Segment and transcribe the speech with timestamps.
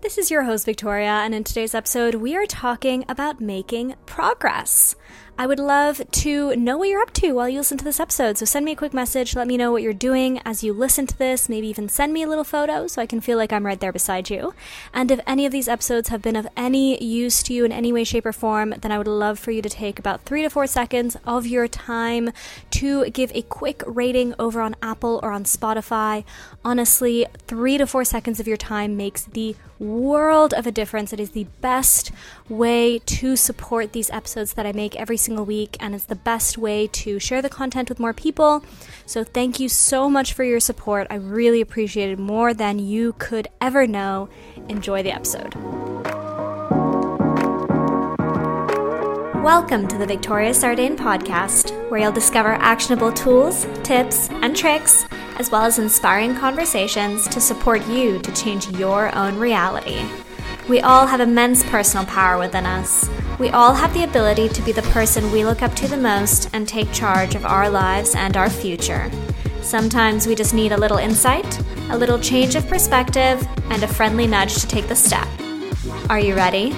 [0.00, 4.94] This is your host, Victoria, and in today's episode, we are talking about making progress.
[5.40, 8.36] I would love to know what you're up to while you listen to this episode.
[8.36, 9.36] So send me a quick message.
[9.36, 11.48] Let me know what you're doing as you listen to this.
[11.48, 13.92] Maybe even send me a little photo so I can feel like I'm right there
[13.92, 14.52] beside you.
[14.92, 17.92] And if any of these episodes have been of any use to you in any
[17.92, 20.50] way, shape, or form, then I would love for you to take about three to
[20.50, 22.30] four seconds of your time
[22.72, 26.24] to give a quick rating over on Apple or on Spotify.
[26.64, 31.12] Honestly, three to four seconds of your time makes the world of a difference.
[31.12, 32.10] It is the best
[32.48, 36.56] way to support these episodes that I make every single week, and it's the best
[36.56, 38.64] way to share the content with more people.
[39.04, 41.06] So, thank you so much for your support.
[41.10, 44.30] I really appreciate it more than you could ever know.
[44.70, 45.54] Enjoy the episode.
[49.44, 55.04] Welcome to the Victoria Sardain podcast, where you'll discover actionable tools, tips, and tricks,
[55.38, 60.00] as well as inspiring conversations to support you to change your own reality.
[60.68, 63.08] We all have immense personal power within us.
[63.38, 66.50] We all have the ability to be the person we look up to the most
[66.52, 69.10] and take charge of our lives and our future.
[69.62, 74.26] Sometimes we just need a little insight, a little change of perspective, and a friendly
[74.26, 75.26] nudge to take the step.
[76.10, 76.74] Are you ready?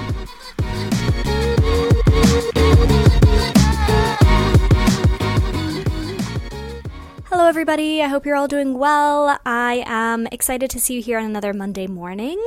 [7.27, 8.03] Hello, everybody.
[8.03, 9.37] I hope you're all doing well.
[9.45, 12.41] I am excited to see you here on another Monday morning.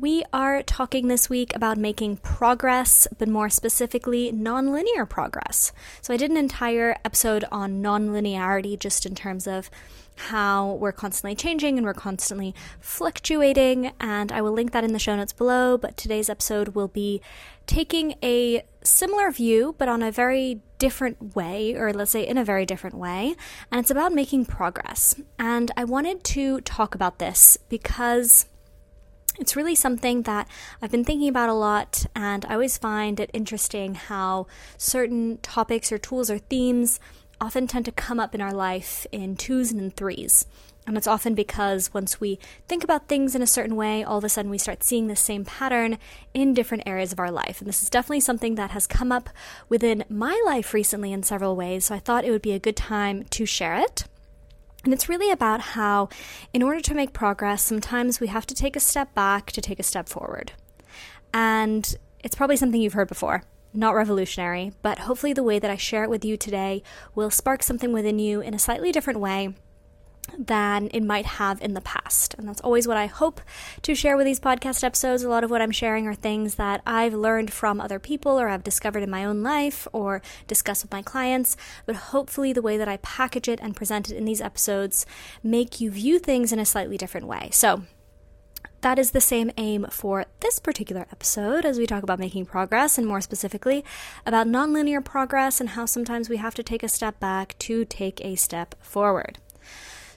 [0.00, 5.72] We are talking this week about making progress, but more specifically, nonlinear progress.
[6.00, 9.70] So, I did an entire episode on nonlinearity just in terms of
[10.16, 14.98] how we're constantly changing and we're constantly fluctuating, and I will link that in the
[14.98, 15.76] show notes below.
[15.76, 17.20] But today's episode will be
[17.66, 22.44] taking a similar view, but on a very different way, or let's say in a
[22.44, 23.36] very different way,
[23.70, 25.14] and it's about making progress.
[25.38, 28.46] And I wanted to talk about this because
[29.40, 30.46] it's really something that
[30.82, 34.46] I've been thinking about a lot, and I always find it interesting how
[34.76, 37.00] certain topics or tools or themes
[37.40, 40.46] often tend to come up in our life in twos and in threes.
[40.86, 44.24] And it's often because once we think about things in a certain way, all of
[44.24, 45.98] a sudden we start seeing the same pattern
[46.34, 47.60] in different areas of our life.
[47.60, 49.30] And this is definitely something that has come up
[49.68, 51.86] within my life recently in several ways.
[51.86, 54.04] So I thought it would be a good time to share it.
[54.84, 56.08] And it's really about how,
[56.52, 59.78] in order to make progress, sometimes we have to take a step back to take
[59.78, 60.52] a step forward.
[61.34, 63.42] And it's probably something you've heard before,
[63.74, 66.82] not revolutionary, but hopefully the way that I share it with you today
[67.14, 69.54] will spark something within you in a slightly different way
[70.38, 72.34] than it might have in the past.
[72.34, 73.40] And that's always what I hope
[73.82, 75.22] to share with these podcast episodes.
[75.22, 78.48] A lot of what I'm sharing are things that I've learned from other people or
[78.48, 81.56] I've discovered in my own life or discussed with my clients.
[81.86, 85.06] But hopefully, the way that I package it and present it in these episodes
[85.42, 87.50] make you view things in a slightly different way.
[87.52, 87.82] So,
[88.82, 92.96] that is the same aim for this particular episode as we talk about making progress
[92.96, 93.84] and more specifically
[94.24, 98.24] about nonlinear progress and how sometimes we have to take a step back to take
[98.24, 99.38] a step forward.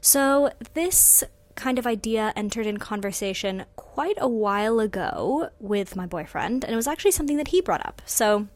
[0.06, 1.24] So, this
[1.56, 6.76] kind of idea entered in conversation quite a while ago with my boyfriend, and it
[6.76, 8.02] was actually something that he brought up.
[8.06, 8.50] So,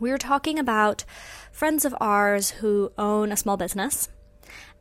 [0.00, 1.04] we were talking about
[1.52, 4.08] friends of ours who own a small business,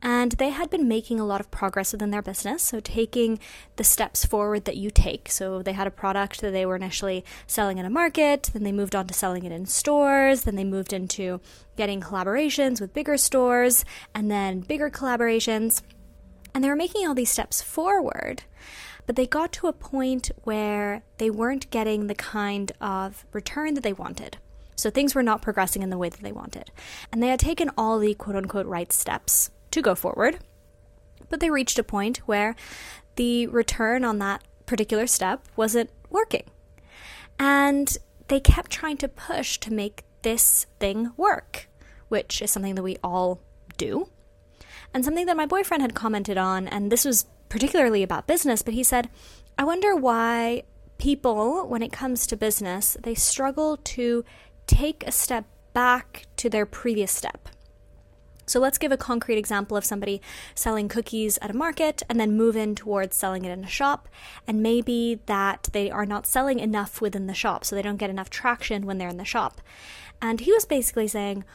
[0.01, 2.63] and they had been making a lot of progress within their business.
[2.63, 3.39] So, taking
[3.75, 5.29] the steps forward that you take.
[5.29, 8.71] So, they had a product that they were initially selling in a market, then they
[8.71, 11.39] moved on to selling it in stores, then they moved into
[11.77, 15.81] getting collaborations with bigger stores, and then bigger collaborations.
[16.53, 18.43] And they were making all these steps forward,
[19.05, 23.83] but they got to a point where they weren't getting the kind of return that
[23.83, 24.37] they wanted.
[24.75, 26.71] So things were not progressing in the way that they wanted.
[27.11, 30.39] And they had taken all the quote unquote right steps to go forward,
[31.29, 32.55] but they reached a point where
[33.15, 36.43] the return on that particular step wasn't working.
[37.39, 41.69] And they kept trying to push to make this thing work,
[42.07, 43.41] which is something that we all
[43.77, 44.09] do.
[44.93, 48.73] And something that my boyfriend had commented on, and this was particularly about business, but
[48.73, 49.09] he said,
[49.57, 50.63] I wonder why
[50.97, 54.23] people, when it comes to business, they struggle to
[54.67, 57.49] take a step back to their previous step.
[58.51, 60.21] So let's give a concrete example of somebody
[60.55, 64.09] selling cookies at a market and then move in towards selling it in a shop.
[64.45, 68.09] And maybe that they are not selling enough within the shop, so they don't get
[68.09, 69.61] enough traction when they're in the shop.
[70.21, 71.45] And he was basically saying,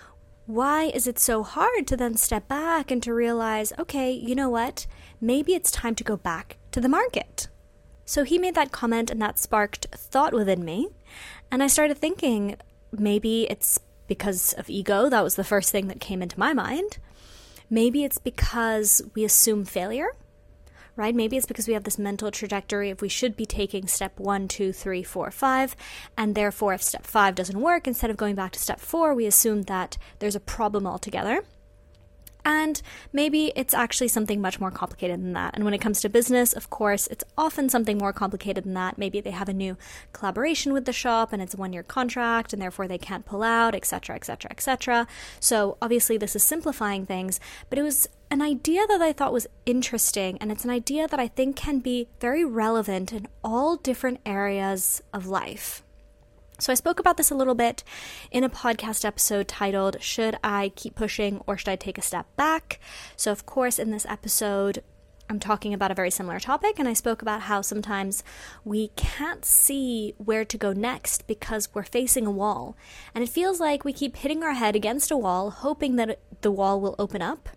[0.46, 4.48] why is it so hard to then step back and to realize, okay, you know
[4.48, 4.86] what?
[5.20, 7.48] Maybe it's time to go back to the market.
[8.06, 10.88] So he made that comment and that sparked thought within me.
[11.50, 12.56] And I started thinking
[12.90, 15.08] maybe it's because of ego.
[15.08, 16.98] That was the first thing that came into my mind.
[17.68, 20.14] Maybe it's because we assume failure,
[20.94, 21.14] right?
[21.14, 24.48] Maybe it's because we have this mental trajectory of we should be taking step one,
[24.48, 25.74] two, three, four, five,
[26.16, 29.26] and therefore, if step five doesn't work, instead of going back to step four, we
[29.26, 31.42] assume that there's a problem altogether.
[32.46, 32.80] And
[33.12, 35.56] maybe it's actually something much more complicated than that.
[35.56, 38.96] And when it comes to business, of course, it's often something more complicated than that.
[38.96, 39.76] Maybe they have a new
[40.12, 43.42] collaboration with the shop and it's a one year contract and therefore they can't pull
[43.42, 45.08] out, etc., etc., etc.
[45.40, 49.46] So obviously, this is simplifying things, but it was an idea that I thought was
[49.66, 54.20] interesting, and it's an idea that I think can be very relevant in all different
[54.24, 55.82] areas of life.
[56.58, 57.84] So, I spoke about this a little bit
[58.30, 62.34] in a podcast episode titled, Should I Keep Pushing or Should I Take a Step
[62.34, 62.80] Back?
[63.14, 64.82] So, of course, in this episode,
[65.28, 68.24] I'm talking about a very similar topic, and I spoke about how sometimes
[68.64, 72.74] we can't see where to go next because we're facing a wall.
[73.14, 76.52] And it feels like we keep hitting our head against a wall, hoping that the
[76.52, 77.50] wall will open up.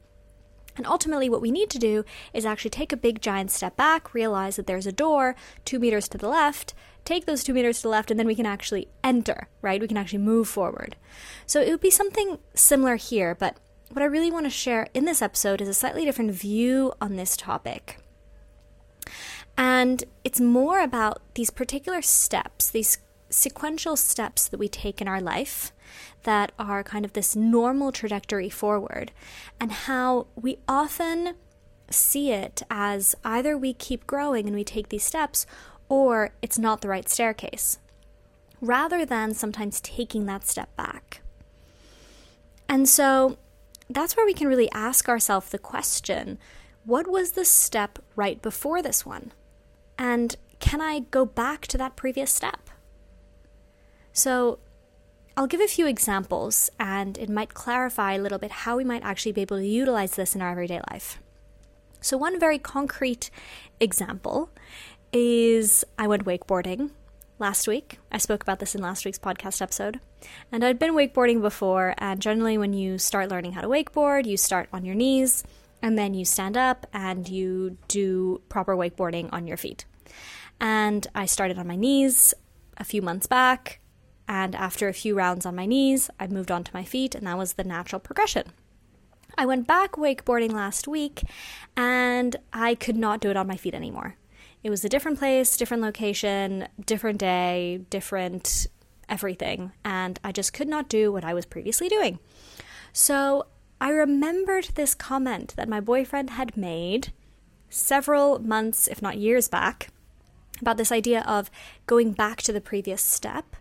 [0.76, 4.14] And ultimately, what we need to do is actually take a big giant step back,
[4.14, 6.74] realize that there's a door two meters to the left,
[7.06, 9.82] take those two meters to the left, and then we can actually enter, right?
[9.82, 10.96] We can actually move forward.
[11.46, 13.58] So it would be something similar here, but
[13.92, 17.16] what I really want to share in this episode is a slightly different view on
[17.16, 17.98] this topic.
[19.58, 23.00] And it's more about these particular steps, these
[23.30, 25.72] sequential steps that we take in our life
[26.24, 29.12] that are kind of this normal trajectory forward,
[29.60, 31.36] and how we often
[31.90, 35.46] see it as either we keep growing and we take these steps,
[35.90, 37.80] or it's not the right staircase,
[38.62, 41.22] rather than sometimes taking that step back.
[42.70, 43.38] And so
[43.90, 46.38] that's where we can really ask ourselves the question
[46.86, 49.32] what was the step right before this one?
[49.98, 52.70] And can I go back to that previous step?
[54.14, 54.60] So
[55.36, 59.04] I'll give a few examples and it might clarify a little bit how we might
[59.04, 61.20] actually be able to utilize this in our everyday life.
[62.02, 63.30] So, one very concrete
[63.80, 64.50] example
[65.12, 66.92] is I went wakeboarding
[67.40, 68.00] last week.
[68.12, 70.00] I spoke about this in last week's podcast episode.
[70.52, 74.38] And I'd been wakeboarding before, and generally, when you start learning how to wakeboard, you
[74.38, 75.44] start on your knees
[75.82, 79.86] and then you stand up and you do proper wakeboarding on your feet.
[80.60, 82.34] And I started on my knees
[82.78, 83.80] a few months back,
[84.28, 87.26] and after a few rounds on my knees, I moved on to my feet, and
[87.26, 88.52] that was the natural progression.
[89.38, 91.24] I went back wakeboarding last week,
[91.78, 94.16] and I could not do it on my feet anymore.
[94.62, 98.68] It was a different place, different location, different day, different
[99.08, 102.20] everything, and I just could not do what I was previously doing.
[102.92, 103.48] So
[103.80, 107.14] I remembered this comment that my boyfriend had made
[107.70, 109.90] several months, if not years back,
[110.60, 111.50] about this idea of
[111.88, 113.56] going back to the previous step.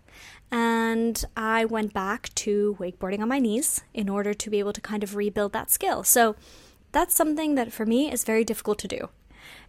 [0.51, 4.81] And I went back to wakeboarding on my knees in order to be able to
[4.81, 6.03] kind of rebuild that skill.
[6.03, 6.35] So
[6.91, 9.11] that's something that for me is very difficult to do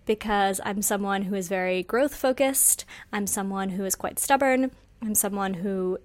[0.06, 2.86] because I'm someone who is very growth focused.
[3.14, 4.72] I'm someone who is quite stubborn.
[5.02, 6.00] I'm someone who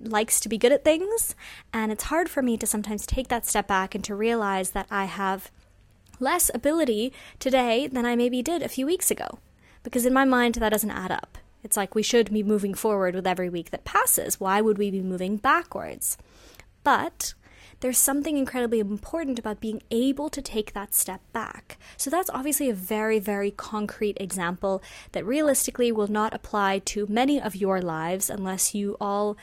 [0.00, 1.34] likes to be good at things.
[1.72, 4.86] And it's hard for me to sometimes take that step back and to realize that
[4.90, 5.50] I have
[6.20, 9.38] less ability today than I maybe did a few weeks ago.
[9.82, 11.38] Because in my mind, that doesn't add up.
[11.62, 14.40] It's like we should be moving forward with every week that passes.
[14.40, 16.16] Why would we be moving backwards?
[16.84, 17.34] But
[17.80, 21.78] there's something incredibly important about being able to take that step back.
[21.96, 24.82] So that's obviously a very, very concrete example
[25.12, 29.36] that realistically will not apply to many of your lives unless you all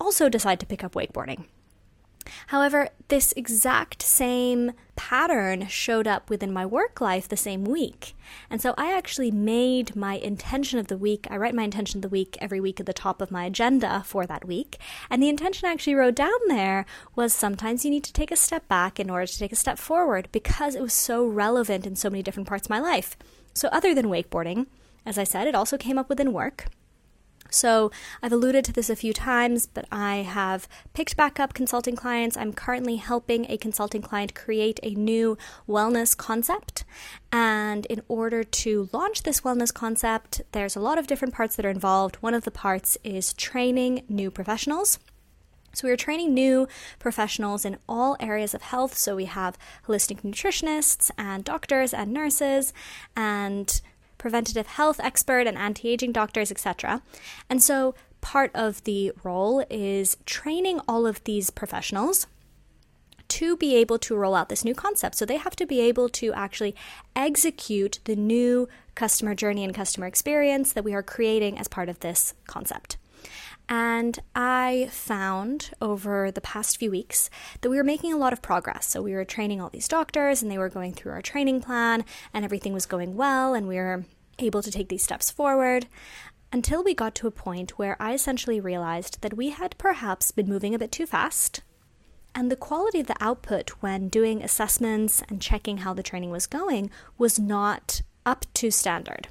[0.00, 1.44] also decide to pick up wakeboarding.
[2.48, 8.14] However, this exact same pattern showed up within my work life the same week.
[8.50, 11.26] And so I actually made my intention of the week.
[11.30, 14.02] I write my intention of the week every week at the top of my agenda
[14.06, 14.78] for that week.
[15.10, 18.36] And the intention I actually wrote down there was sometimes you need to take a
[18.36, 21.96] step back in order to take a step forward because it was so relevant in
[21.96, 23.16] so many different parts of my life.
[23.54, 24.66] So, other than wakeboarding,
[25.06, 26.66] as I said, it also came up within work.
[27.50, 27.90] So,
[28.22, 32.36] I've alluded to this a few times, but I have picked back up consulting clients.
[32.36, 35.36] I'm currently helping a consulting client create a new
[35.68, 36.84] wellness concept.
[37.32, 41.66] And in order to launch this wellness concept, there's a lot of different parts that
[41.66, 42.16] are involved.
[42.16, 44.98] One of the parts is training new professionals.
[45.72, 48.96] So, we are training new professionals in all areas of health.
[48.96, 52.72] So, we have holistic nutritionists and doctors and nurses
[53.14, 53.80] and
[54.26, 57.00] preventative health expert and anti aging doctors, etc.
[57.48, 62.26] And so part of the role is training all of these professionals
[63.28, 65.14] to be able to roll out this new concept.
[65.14, 66.74] So they have to be able to actually
[67.14, 72.00] execute the new customer journey and customer experience that we are creating as part of
[72.00, 72.96] this concept.
[73.68, 77.30] And I found over the past few weeks
[77.60, 78.86] that we were making a lot of progress.
[78.86, 82.04] So we were training all these doctors and they were going through our training plan
[82.32, 84.04] and everything was going well and we were
[84.38, 85.86] able to take these steps forward
[86.52, 90.48] until we got to a point where I essentially realized that we had perhaps been
[90.48, 91.62] moving a bit too fast.
[92.34, 96.46] And the quality of the output when doing assessments and checking how the training was
[96.46, 99.28] going was not up to standard.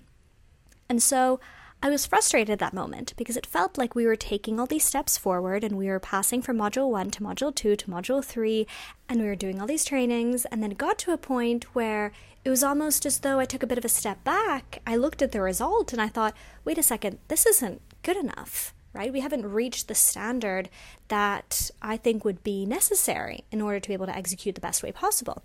[0.89, 1.39] And so
[1.81, 4.83] I was frustrated at that moment because it felt like we were taking all these
[4.83, 8.65] steps forward and we were passing from module one to module two to module three,
[9.07, 10.45] and we were doing all these trainings.
[10.45, 12.11] And then it got to a point where
[12.43, 14.81] it was almost as though I took a bit of a step back.
[14.87, 18.73] I looked at the result and I thought, wait a second, this isn't good enough
[18.95, 19.11] right?
[19.11, 20.69] We haven't reached the standard
[21.09, 24.81] that I think would be necessary in order to be able to execute the best
[24.81, 25.43] way possible.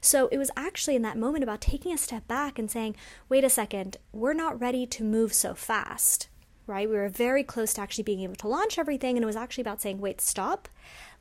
[0.00, 2.94] So it was actually in that moment about taking a step back and saying,
[3.28, 6.28] wait a second, we're not ready to move so fast,
[6.68, 6.88] right?
[6.88, 9.62] We were very close to actually being able to launch everything, and it was actually
[9.62, 10.68] about saying, wait, stop.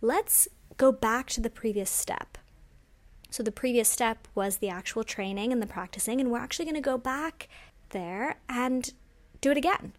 [0.01, 0.47] Let's
[0.77, 2.37] go back to the previous step.
[3.31, 6.75] So the previous step was the actual training and the practicing, and we're actually going
[6.75, 7.47] to go back
[7.89, 8.93] there and
[9.41, 9.93] do it again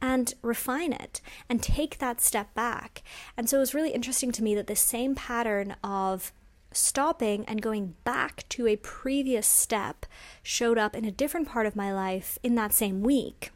[0.00, 3.02] and refine it and take that step back.
[3.36, 6.32] And so it was really interesting to me that this same pattern of
[6.72, 10.06] stopping and going back to a previous step
[10.42, 13.50] showed up in a different part of my life in that same week.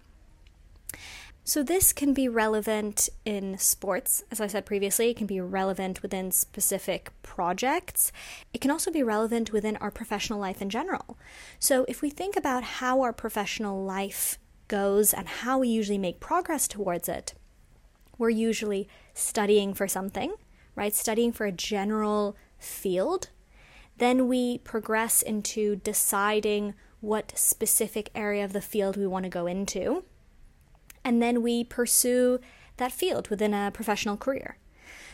[1.46, 5.10] So, this can be relevant in sports, as I said previously.
[5.10, 8.12] It can be relevant within specific projects.
[8.54, 11.18] It can also be relevant within our professional life in general.
[11.58, 16.21] So, if we think about how our professional life goes and how we usually make
[16.21, 17.35] progress towards it,
[18.18, 20.35] we're usually studying for something,
[20.75, 20.94] right?
[20.94, 23.30] Studying for a general field.
[23.99, 29.47] Then we progress into deciding what specific area of the field we want to go
[29.47, 30.04] into.
[31.04, 32.40] And then we pursue
[32.78, 34.59] that field within a professional career.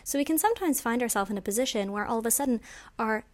[0.05, 2.61] So we can sometimes find ourselves in a position where all of a sudden
[2.99, 3.25] our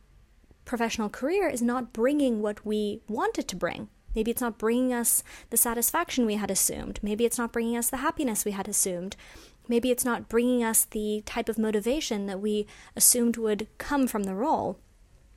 [0.65, 3.89] professional career is not bringing what we want it to bring.
[4.17, 6.99] Maybe it's not bringing us the satisfaction we had assumed.
[7.03, 9.15] Maybe it's not bringing us the happiness we had assumed.
[9.69, 14.23] Maybe it's not bringing us the type of motivation that we assumed would come from
[14.23, 14.79] the role.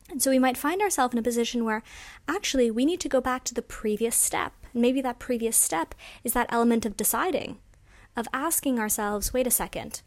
[0.10, 1.84] And so we might find ourselves in a position where
[2.28, 4.54] actually we need to go back to the previous step.
[4.74, 5.94] And maybe that previous step
[6.24, 7.58] is that element of deciding,
[8.16, 10.02] of asking ourselves, wait a second,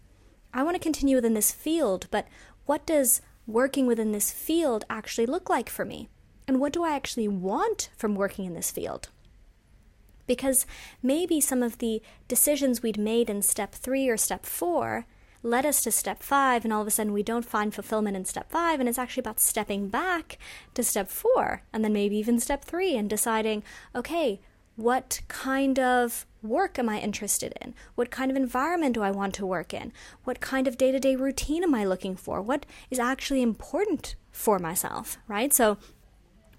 [0.55, 2.27] I want to continue within this field, but
[2.65, 6.09] what does working within this field actually look like for me?
[6.53, 9.09] And what do I actually want from working in this field?
[10.27, 10.67] Because
[11.03, 15.07] maybe some of the decisions we'd made in step three or step four
[15.43, 18.27] led us to step five, and all of a sudden we don't find fulfillment in
[18.27, 20.37] step five, and it's actually about stepping back
[20.75, 23.63] to step four, and then maybe even step three, and deciding,
[23.95, 24.39] okay,
[24.77, 27.73] what kind of work am I interested in?
[27.95, 29.91] What kind of environment do I want to work in?
[30.25, 32.43] What kind of day to day routine am I looking for?
[32.43, 35.51] What is actually important for myself, right?
[35.55, 35.79] So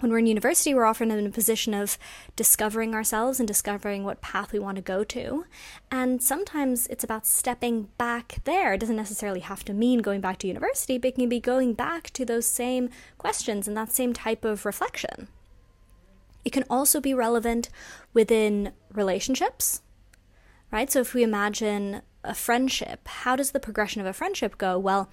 [0.04, 1.98] when we're in university, we're often in a position of
[2.36, 5.46] discovering ourselves and discovering what path we want to go to.
[5.90, 8.74] And sometimes it's about stepping back there.
[8.74, 11.74] It doesn't necessarily have to mean going back to university, but it can be going
[11.74, 15.30] back to those same questions and that same type of reflection.
[16.44, 17.70] It can also be relevant
[18.14, 19.82] within relationships,
[20.70, 20.92] right?
[20.92, 24.78] So if we imagine a friendship, how does the progression of a friendship go?
[24.78, 25.10] Well,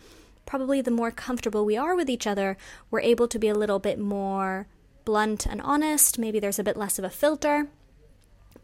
[0.47, 2.57] probably the more comfortable we are with each other,
[2.91, 4.67] we're able to be a little bit more
[5.05, 6.19] blunt and honest.
[6.19, 7.69] Maybe there's a bit less of a filter.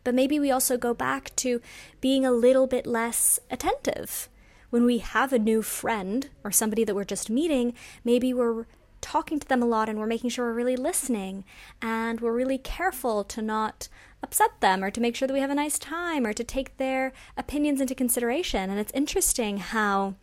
[0.05, 1.61] But maybe we also go back to
[2.01, 4.29] being a little bit less attentive.
[4.71, 7.75] When we have a new friend or somebody that we're just meeting,
[8.05, 8.67] maybe we're
[9.01, 11.45] talking to them a lot and we're making sure we're really listening
[11.81, 13.89] and we're really careful to not
[14.23, 16.77] upset them or to make sure that we have a nice time or to take
[16.77, 18.71] their opinions into consideration.
[18.71, 20.15] And it's interesting how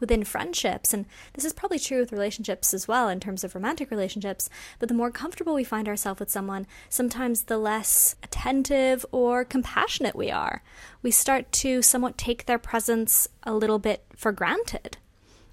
[0.00, 3.90] within friendships, and this is probably true with relationships as well in terms of romantic
[3.90, 4.48] relationships,
[4.78, 10.16] but the more comfortable we find ourselves with someone, sometimes the less attentive or compassionate
[10.16, 10.62] we are.
[11.02, 14.98] We start to somewhat take their presence a little bit for granted.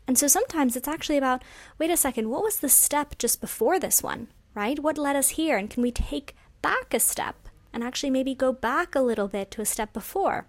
[0.07, 1.43] And so sometimes it's actually about
[1.79, 4.79] wait a second, what was the step just before this one, right?
[4.79, 5.57] What led us here?
[5.57, 7.35] And can we take back a step
[7.71, 10.45] and actually maybe go back a little bit to a step before?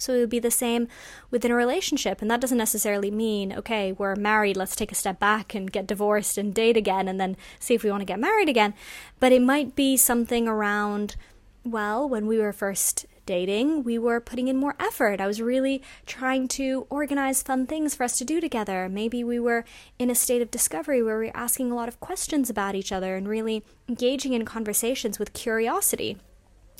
[0.00, 0.88] So it would be the same
[1.30, 2.22] within a relationship.
[2.22, 5.86] And that doesn't necessarily mean, okay, we're married, let's take a step back and get
[5.86, 8.72] divorced and date again and then see if we want to get married again.
[9.20, 11.16] But it might be something around,
[11.64, 15.20] well, when we were first dating, we were putting in more effort.
[15.20, 18.88] I was really trying to organize fun things for us to do together.
[18.88, 19.66] Maybe we were
[19.98, 22.90] in a state of discovery where we were asking a lot of questions about each
[22.90, 26.16] other and really engaging in conversations with curiosity.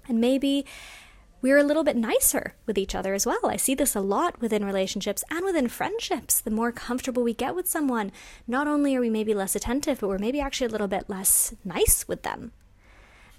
[0.09, 0.65] And maybe
[1.43, 3.41] we're a little bit nicer with each other as well.
[3.45, 6.41] I see this a lot within relationships and within friendships.
[6.41, 8.13] The more comfortable we get with someone,
[8.47, 11.55] not only are we maybe less attentive, but we're maybe actually a little bit less
[11.65, 12.53] nice with them.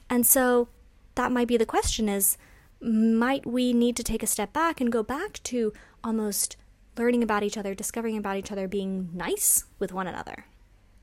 [0.10, 0.68] And so
[1.16, 2.38] that might be the question is
[2.82, 5.72] might we need to take a step back and go back to
[6.04, 6.58] almost
[6.98, 10.46] learning about each other, discovering about each other, being nice with one another?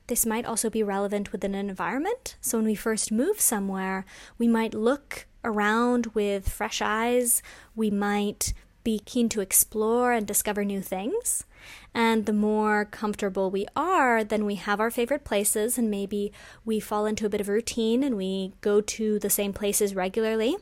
[0.07, 2.35] This might also be relevant within an environment.
[2.41, 4.05] So when we first move somewhere,
[4.37, 7.41] we might look around with fresh eyes.
[7.75, 8.53] We might
[8.83, 11.45] be keen to explore and discover new things.
[11.93, 16.31] And the more comfortable we are, then we have our favorite places, and maybe
[16.63, 20.57] we fall into a bit of routine and we go to the same places regularly.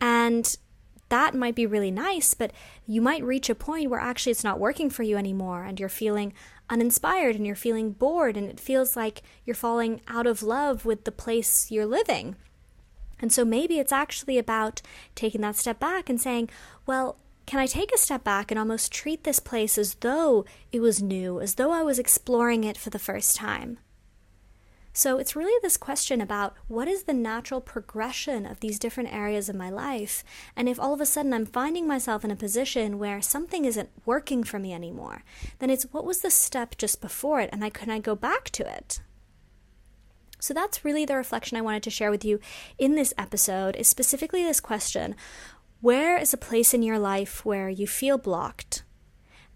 [0.00, 0.56] And
[1.08, 2.52] that might be really nice, but
[2.86, 5.88] you might reach a point where actually it's not working for you anymore and you're
[5.88, 6.34] feeling
[6.70, 11.04] uninspired and you're feeling bored and it feels like you're falling out of love with
[11.04, 12.36] the place you're living.
[13.20, 14.82] And so maybe it's actually about
[15.14, 16.50] taking that step back and saying,
[16.86, 20.80] well, can I take a step back and almost treat this place as though it
[20.80, 23.78] was new, as though I was exploring it for the first time?
[24.92, 29.48] So it's really this question about what is the natural progression of these different areas
[29.48, 30.24] of my life?
[30.56, 33.90] And if all of a sudden I'm finding myself in a position where something isn't
[34.04, 35.22] working for me anymore,
[35.60, 38.50] then it's what was the step just before it and I can I go back
[38.50, 39.00] to it?
[40.40, 42.40] So that's really the reflection I wanted to share with you
[42.78, 45.14] in this episode is specifically this question
[45.80, 48.82] where is a place in your life where you feel blocked?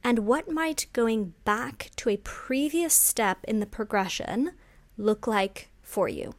[0.05, 4.53] And what might going back to a previous step in the progression
[4.97, 6.35] look like for you?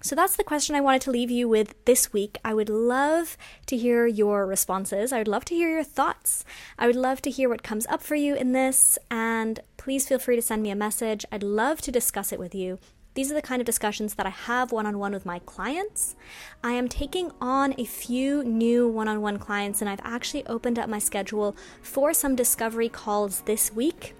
[0.00, 2.38] So that's the question I wanted to leave you with this week.
[2.44, 5.12] I would love to hear your responses.
[5.12, 6.44] I would love to hear your thoughts.
[6.78, 8.98] I would love to hear what comes up for you in this.
[9.10, 11.24] And please feel free to send me a message.
[11.32, 12.78] I'd love to discuss it with you.
[13.18, 16.14] These are the kind of discussions that I have one on one with my clients.
[16.62, 20.78] I am taking on a few new one on one clients, and I've actually opened
[20.78, 24.14] up my schedule for some discovery calls this week.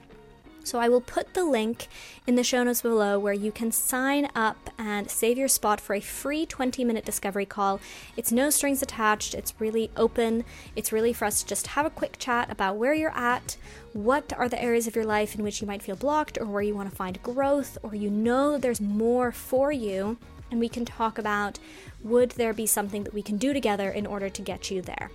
[0.69, 1.89] So I will put the link
[2.27, 5.95] in the show notes below where you can sign up and save your spot for
[5.95, 7.81] a free 20 minute discovery call.
[8.19, 10.45] It's no strings attached, it's really open.
[10.77, 13.57] It's really for us to just have a quick chat about where you're at,
[13.95, 16.61] what are the areas of your life in which you might feel blocked or where
[16.61, 20.19] you want to find growth or you know there's more for you.
[20.51, 21.59] And we can talk about
[22.03, 25.11] would there be something that we can do together in order to get you there.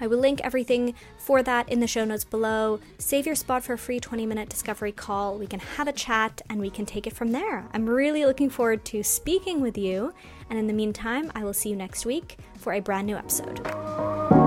[0.00, 2.80] I will link everything for that in the show notes below.
[2.98, 5.38] Save your spot for a free 20 minute discovery call.
[5.38, 7.66] We can have a chat and we can take it from there.
[7.72, 10.14] I'm really looking forward to speaking with you.
[10.50, 14.37] And in the meantime, I will see you next week for a brand new episode.